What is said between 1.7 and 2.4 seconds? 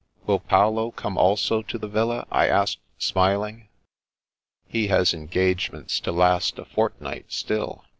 the villa?"